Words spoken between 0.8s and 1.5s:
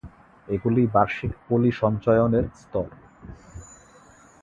বার্ষিক